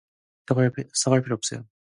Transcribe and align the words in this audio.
사과할 0.93 1.21
필요 1.21 1.35
없어요. 1.35 1.63